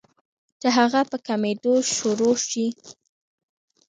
چې 0.61 0.67
هغه 0.77 1.01
پۀ 1.09 1.17
کمېدو 1.27 1.73
شورو 1.95 2.31
شي 2.47 2.65